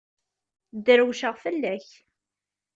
Drewceɣ 0.85 1.35
fell-ak. 1.43 1.87